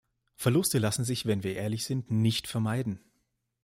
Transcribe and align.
Verluste 0.35 0.79
lassen 0.79 1.03
sich 1.05 1.27
wenn 1.27 1.43
wir 1.43 1.55
ehrlich 1.55 1.85
sind 1.85 2.09
nicht 2.09 2.47
vermeiden. 2.47 2.99